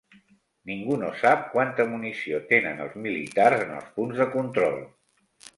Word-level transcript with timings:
Ningú 0.69 0.95
no 1.01 1.11
sap 1.23 1.43
quanta 1.51 1.85
munició 1.93 2.41
tenen 2.53 2.83
els 2.87 2.97
militars 3.05 3.67
en 3.67 3.77
els 3.77 3.93
punts 3.99 4.23
de 4.23 4.31
control. 4.39 4.83